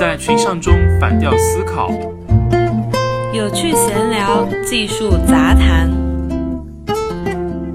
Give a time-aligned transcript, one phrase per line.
[0.00, 1.90] 在群像中反调思考，
[3.34, 5.90] 有趣闲聊，技术杂谈。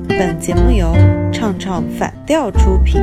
[0.08, 0.92] 本节目由
[1.32, 3.00] 唱唱反调出品。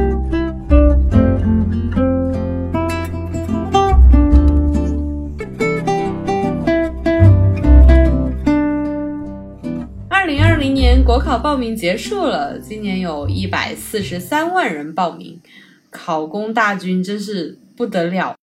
[10.09, 15.41] 二零二零年国考报名结束了，今年有一百四十三万人报名，
[15.91, 18.35] 考公大军真是不得了。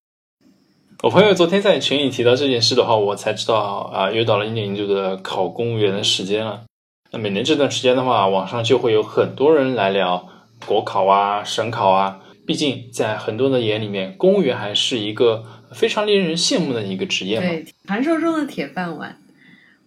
[1.02, 6.66] 我朋友昨天在群里提到这件事的话，我才知道啊，又到了一年一度的考公务员的时间了。
[7.12, 10.28] 那每年这段时间的话，网上就会有很多人来聊
[10.66, 12.20] 国考啊、省考啊。
[12.46, 17.48] 毕竟在很多人的眼里面，公务员还是一个非常令人羡慕的一个职业嘛。
[17.86, 19.22] 传说中的铁饭碗。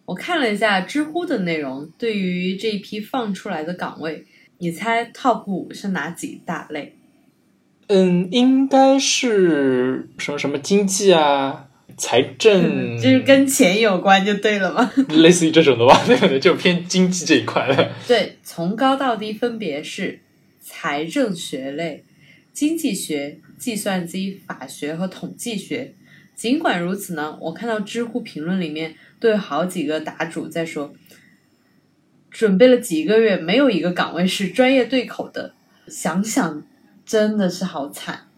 [0.07, 4.25] 我看了一下知乎的内容，对于这一批放出来的岗位，
[4.57, 6.97] 你猜 top 五是哪几大类？
[7.89, 14.91] 嗯，应该是什么什么经济啊、财政，就是跟钱有关就对了嘛？
[15.11, 17.93] 类似于这种的吧，对对，就偏经济这一块了。
[18.09, 20.21] 对，从高到低分别是
[20.61, 22.05] 财政学类、
[22.53, 25.95] 经济学、计算机、法学和统计学。
[26.35, 30.95] 尽管如此呢，我看到知乎评论里面都有好几个答主在说，
[32.31, 35.53] 准备了几个月，没有一个岗位是专业对口的。
[35.89, 36.63] 想想。
[37.13, 38.31] 真的是好惨。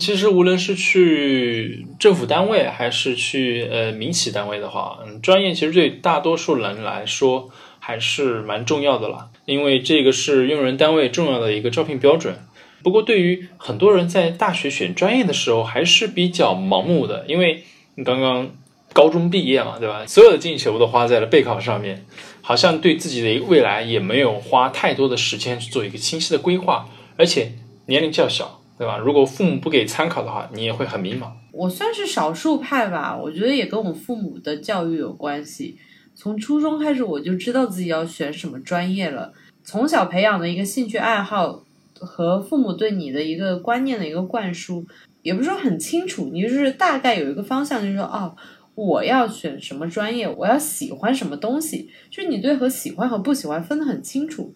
[0.00, 12.34] 其实无论是去政府单位还是去呃民企单位的话，嗯，专业其实对大多数人来说还是蛮重要的啦，因为这个是用人单位重要的一个招聘标准。
[12.82, 17.62] 不过对于很多人在大学选专业的时候还是比较盲目的，因为
[17.94, 18.50] 你刚刚
[18.92, 20.04] 高中毕业嘛，对吧？
[20.08, 22.04] 所有的精力全部都花在了备考上面，
[22.42, 26.88] 好像对自己的未来也没有花太多的时间去做一个清晰的规划。
[27.16, 27.52] 而且
[27.86, 28.98] 年龄较小，对吧？
[28.98, 31.30] 如果父母不给参考的话，你也会很迷茫。
[31.52, 35.78] 我算是少数派吧，我觉得也跟我父母的教育有关系。
[36.16, 39.32] 从初中开始，我就知道自己要选什么专业了。
[39.62, 44.84] 从小培养的一个兴趣爱好和父母对你的一个观念的一个灌输，
[45.22, 48.36] 也不是说很清楚，你就是大概有一个方向，就是说，哦，
[48.74, 54.54] 我要选什么专业，我要喜欢什么东西，就是你对和喜欢和不喜欢分得很清楚。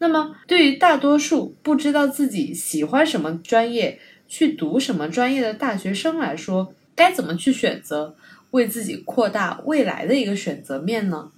[0.00, 3.98] 那么，对于大多数不知道自己喜欢什么专业、
[4.28, 8.14] 去读什么专业的大学生来说，该怎么去选择，
[8.52, 11.32] 为自己扩大未来的一个选择面呢？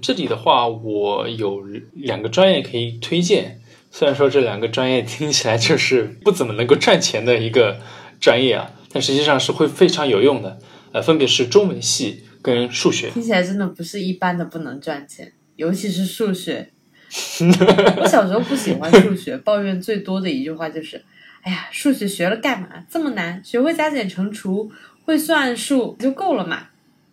[0.00, 1.62] 这里的话，我有
[1.92, 3.60] 两个专业可以推荐。
[3.90, 7.80] 虽然说这两个专业听起来就是不怎么能够赚钱的一个
[8.20, 10.58] 专业啊，但实际上是会非常有用的。
[10.92, 13.10] 呃，分别是中文系跟数学。
[13.10, 16.70] 听起来真的不是一般的不能赚钱，尤其是数学。
[18.00, 21.02] 我小时候不喜欢数学，抱怨最多的一句话就是
[21.42, 22.68] ：“哎呀，数学学了干嘛？
[22.90, 24.70] 这么难，学会加减乘除，
[25.04, 26.66] 会算数就够了嘛。”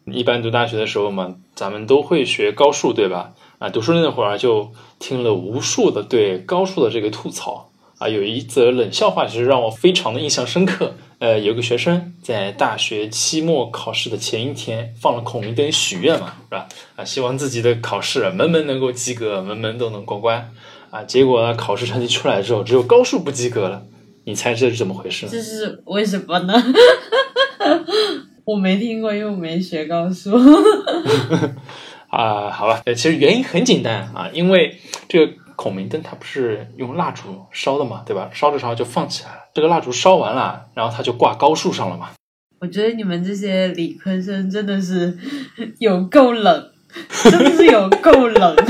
[0.06, 3.34] 一般读大学的时候嘛，咱们都会学高数，对吧？
[3.58, 7.72] 啊，读书那会儿就听了无数的对高数的这个吐槽
[8.06, 8.10] 啊。
[8.10, 10.96] 有一则冷笑话，其实让我非常的印象深刻。
[11.18, 16.68] 呃，有个学生在大学期末考试的前一天放了孔明灯许愿嘛，是吧？
[16.98, 20.52] 啊，希望自己的考试门门能够及格，门门都能过关。
[20.92, 23.84] 啊，结果呢，考试成绩出来之后，只有高数不及格了。
[24.26, 25.28] 你猜这是怎么回事？
[25.30, 26.54] 这是为什么呢？
[28.44, 30.36] 我没听过，因为我没学高数。
[32.12, 34.78] 啊，好吧，呃，其实原因很简单啊，因为
[35.08, 35.34] 这个。
[35.56, 38.30] 孔明灯它不是用蜡烛烧的嘛，对吧？
[38.34, 39.38] 烧着烧着就放起来了。
[39.54, 42.10] 这个蜡烛烧完了，然后它就挂高树上了嘛。
[42.60, 45.18] 我觉得你们这些理科生真的是
[45.80, 46.72] 有够冷，
[47.24, 48.56] 真的是有够冷。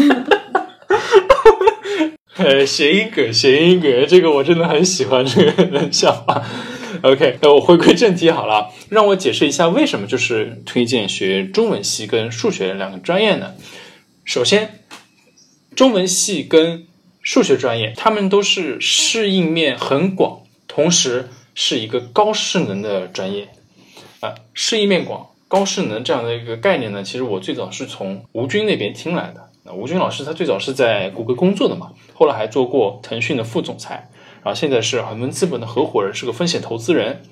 [2.37, 6.43] 呃，谐音梗，谐音梗，这个我真的很喜欢这个冷笑话。
[7.01, 13.53] OK，那我回归正题好了，让我解释一下为什么就是推荐学中文系跟数学两个专业呢？
[14.23, 14.81] 首先。
[15.75, 16.87] 中文系跟
[17.21, 23.49] 数学专业，他们都是适应面很广，同时是一个高势能的专业。
[24.21, 29.49] 啊，适应面广、高势能这样的一个概念呢，其实我最早是从吴军那边听来的。
[29.65, 34.09] 那吴军老师他最早是在谷歌工作的嘛，后来还做过腾讯的副总裁，
[34.43, 37.23] 然后现在是恒温资本的合伙人，是个风险投资人。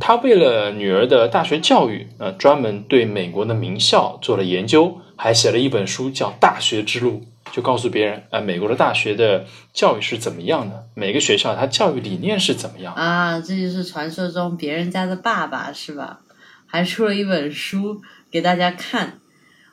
[0.00, 7.10] 他为了女儿的大学教育，呃，专门对美国的名校做了研究，还写了一本书叫《大学之路》。
[7.52, 10.86] 就告诉别人，呃，美国的大学的教育是怎么样的？
[10.94, 13.40] 每个学校它教育理念是怎么样啊？
[13.40, 16.20] 这就是传说中别人家的爸爸是吧？
[16.66, 18.00] 还出了一本书
[18.30, 19.20] 给大家看。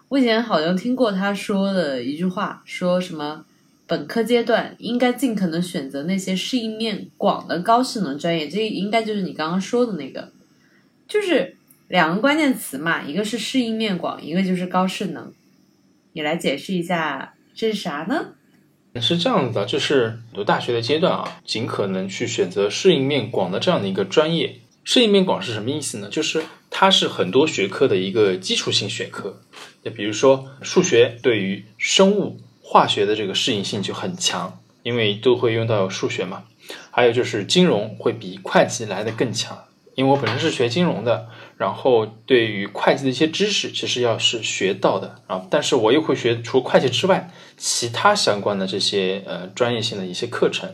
[0.07, 3.45] 我以前好像听过他说的一句话，说什么
[3.85, 10.31] 本科阶段应该尽可能选择那些适应面广的高势能专业，这应该就是你刚刚说的那个。
[11.07, 11.55] 就是
[11.87, 15.31] 两个关键词嘛，一个是适应面广，一个就是高势能。
[16.13, 18.33] 你来解释一下这是啥呢？
[19.01, 24.59] 是这样子的，就是读大学的阶段啊，尽可能去选择适应面广的这样的一个专业。
[24.83, 26.09] 适应面广是什么意思呢？
[26.09, 29.41] 就是它是很多学科的一个基础性学科。
[29.83, 36.43] 就比如说数学对于生物、化学的这个适应性就很强，因为都会用到数学嘛。
[36.91, 39.65] 还有就是金融会比会计来的更强，
[39.95, 50.69] 因为我本身是学金融的，然后对于会计的一些知识其实要是学到的啊，但是我又会学除会计之外其他相关的这些呃专业性的一些课程。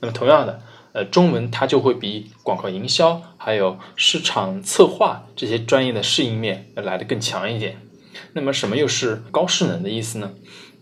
[0.00, 0.62] 那么同样的。
[0.92, 7.76] 呃，中文它就会比广告营销还有市场策划这些专业的适应面要来的更强一点。
[8.32, 10.32] 那么什么又是高势能的意思呢？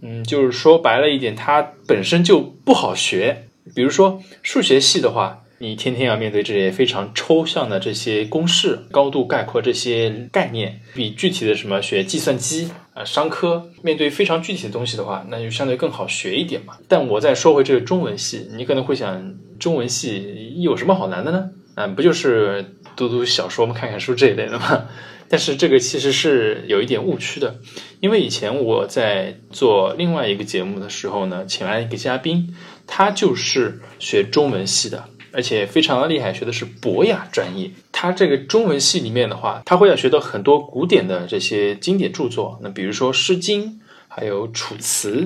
[0.01, 3.49] 嗯，就是说白了一点，它本身就不好学。
[3.75, 12.71] 比如说数学系的话，你天天要面对这些非常抽象的这些公式，高度概括这些概念，比具体的什么学计算机。
[12.95, 16.75] 啊，商科面对非常具体的东西的话，那就相对更好学一点嘛。
[16.89, 21.51] 但我再说回这个中文系，你可能会想，中文系有什么好难的呢？
[21.75, 24.87] 啊，不就是读读小说嘛、看看书这一类的吗？
[25.31, 27.61] 但是这个其实是有一点误区的，
[28.01, 32.57] 因为以前我在做另外一个节目的时候呢，请来一个嘉宾，
[32.87, 35.05] 他就是学中文系的。
[35.33, 37.71] 而且非常的厉害，学的是博雅专业。
[37.93, 42.59] 他这个中文系里面的话，他会要学到很多古典的这些经典著作。
[42.63, 43.65] 那比如说《诗经》，
[44.09, 45.23] 还有《楚辞》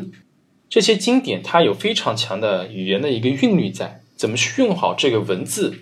[0.68, 4.00] 这些经典，它有非常强的语言的一个韵律在。
[4.14, 5.74] 怎么去用好这个文字，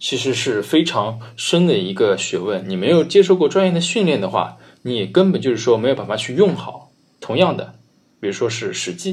[0.00, 2.68] 其实是非常深的一个学问。
[2.68, 6.90] 你没有接受过专业的训练的话，你也根本就是说没有办法去用好。
[7.20, 7.76] 同样的，
[8.18, 9.12] 比如说是《史记》，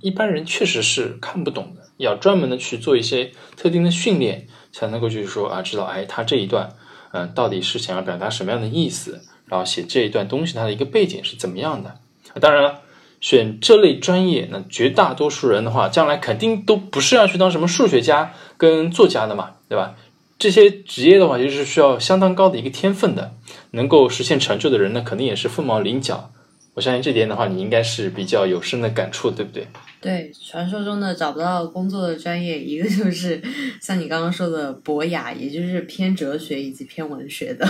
[0.00, 1.82] 一般人确实是看不懂的。
[1.96, 6.76] 要专门的去做一些特定的训练，才能够就是说啊，知道哎，他这一段，
[7.12, 11.96] 嗯，到底是想要表达什么样的意思，然后写这一段东西它的一个背景是怎么样的。
[12.40, 12.82] 当然了，
[13.20, 19.96] 选这类专业，那绝大多数人的话，将来肯定都不是要去当什么数学家跟作家的嘛，对吧？
[20.38, 23.34] 这些职业的话，就是需要相当高的一个天分的，
[23.72, 26.30] 能够实现成就的人呢，肯定也是凤毛麟角。
[26.74, 29.66] 我相信这点的话，你应该是比较有深的感触，对不对？
[30.00, 33.42] 对，传说中的找不到工作的专业，一个就是
[33.80, 37.66] 像你刚刚说的博雅，也就是偏哲学以及偏文学的。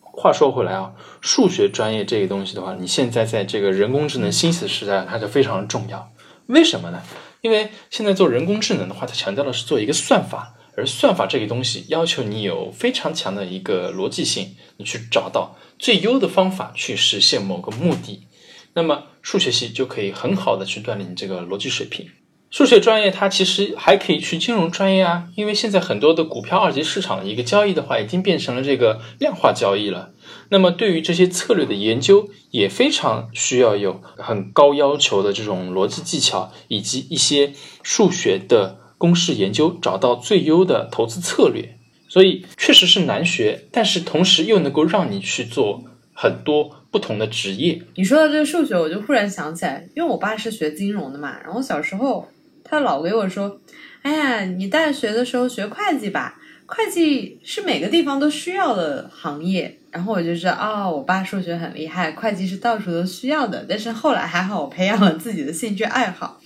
[0.00, 6.12] 话说回来啊，数学专业这个东西的话，你现在在这个人工智能新死时代，它就非常重要。
[6.46, 7.02] 为什么呢？
[7.40, 18.28] 因为现在做人工智能的话，它强调的是做一个算法，而算法这个东西要求你有非常强的一个逻辑性，你去找到最优的方法去实现某个目的。
[18.74, 22.06] 那么数学系就可以很好的去锻炼你这个逻辑水平。
[22.50, 30.12] 数学专业它其实还可以去金融专业啊，因为现在很多的股票二级市场的一个交易的话，已经变成了这个量化交易了。
[30.50, 41.78] 那么对于这些策略的研究，也非常需要有很高要求的这种逻辑技巧，以及一些数学的公式研究，找到最优的投资策略。
[42.08, 45.82] 所以确实是难学，但是同时又能够让你去做
[46.12, 46.83] 很多。
[46.94, 52.30] 不同的职业，你说到这个数学，我就忽然想起来，因为我爸是学金融的嘛，然后小时候
[52.62, 53.60] 他老给我说
[54.02, 63.66] ：“哎呀，你大学的时候学会计吧，会计是每个地方都需要的行业。”然后我就知道，哦，我爸数学很厉害，会计是到处都需要的。
[63.68, 66.40] 但是后来还好，我培养了自己的兴趣爱好。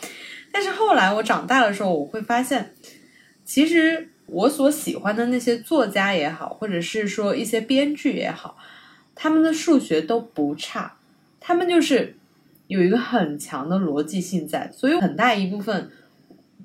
[0.50, 2.72] 但是后来我长大的时候，我会发现，
[3.44, 8.56] 其实我所喜欢的那些作家也好，或者是说一些编剧也好。
[9.20, 10.96] 他们的数学都不差，
[11.40, 12.16] 他们就是
[12.68, 15.90] 有一个很强的逻辑性在，所以很大一部分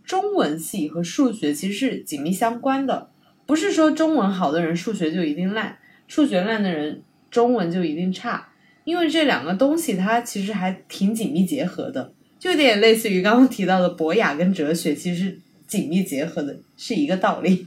[0.03, 3.09] 中文系和数学其实是紧密相关的。
[3.47, 8.49] 不是说中文好的人数学就一定烂，数学烂的人中文就一定差，
[8.83, 17.65] 因为这两个东西它其实还挺紧密结合的，就有点类似于刚刚提到的博雅跟哲学，其实紧密结合的是一个道理。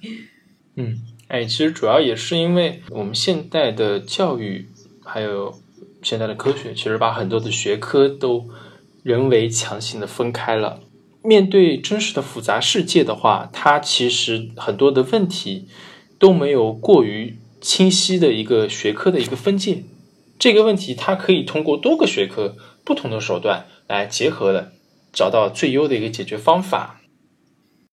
[0.76, 4.68] 嗯，哎，其实主要也是因为我们现代的教育。
[5.06, 5.54] 还有
[6.02, 8.48] 现在的科学，其实把很多的学科都
[9.02, 10.80] 人为强行的分开了。
[11.22, 15.68] 面对真实的复杂世界的话，它其实很多的问题
[16.18, 19.84] 都没有过于清晰的一个学科的一个分界。
[20.38, 24.72] 这个问题，它可以通过多个学科不同的手段来结合的，
[25.12, 27.00] 找到最优的一个解决方法。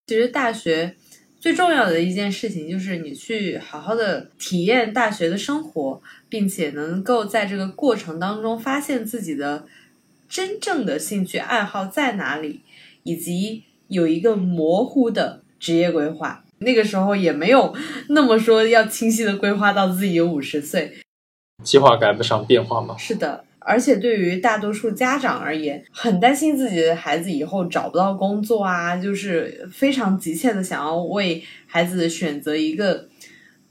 [0.07, 0.97] 其实大学。
[1.43, 9.67] 最重要的一件事情就是你去好好的体验大学的生活，并且能够在这个过程当中发现自己的
[10.29, 12.61] 真正的兴趣爱好在哪里，
[13.03, 16.45] 以及有一个模糊的职业规划。
[16.59, 17.75] 那个时候也没有
[18.07, 20.93] 那么说要清晰的规划到自己有五十岁。
[21.61, 22.95] 计划赶不上变化嘛。
[22.97, 33.07] 是的，而且对于大多数家长而言，很担心自己的孩子以后找不到工作啊，就是非常急切的想要为孩子选择一个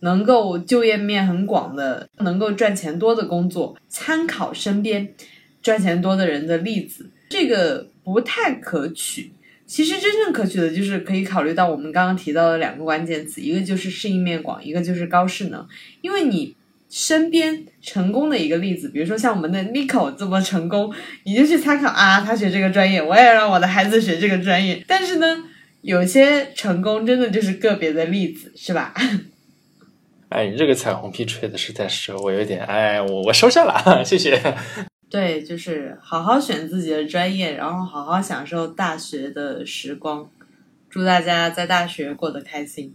[0.01, 5.15] 能够就业面很广的、能够赚钱多的工作，参考身边
[5.63, 9.33] 赚钱多的人的例子，这个不太可取。
[9.65, 15.67] 其实真正可取的就是可以考虑到我们刚刚提到的两个关键词，一个就是适应面广，一个就是高势能。
[16.03, 16.55] 因为你
[16.95, 20.93] 身边成功的一个例子，比如说像我们的 Nico 这么成功，
[21.25, 24.85] 你就去参考啊，他学这个专业，我也让我的孩子学这个专业。
[24.87, 25.45] 但是呢，
[25.81, 28.93] 有些成功真的就是个别的例子，是吧？
[30.29, 34.39] 哎，你这个彩虹屁吹的实在是我有点哎，我我收下了，谢谢。
[35.09, 40.29] 对，就是好好选自己的专业，然后好好享受大学的时光。
[40.91, 42.95] 祝大家在大学过得开心。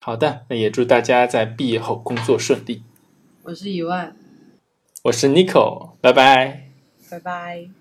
[0.00, 2.82] 好的，那也祝大家在毕业后工作顺利。
[3.48, 4.14] 我是一万，
[5.04, 6.68] 我是 Nico，拜拜。
[7.08, 7.77] 拜拜。